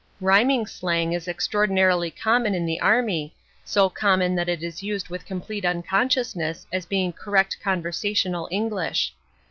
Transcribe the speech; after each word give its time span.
Rhyming 0.19 0.65
slang 0.65 1.13
is 1.13 1.27
extraordinarily 1.27 2.09
common 2.09 2.55
in 2.55 2.65
the 2.65 2.79
army, 2.81 3.35
so 3.63 3.87
common 3.87 4.33
that 4.33 4.49
it 4.49 4.63
is 4.63 4.81
used 4.81 5.09
with 5.09 5.27
complete 5.27 5.63
unconsciousness 5.63 6.65
as 6.73 6.87
being 6.87 7.13
correct 7.13 7.57
conversational 7.63 8.47
English. 8.49 9.13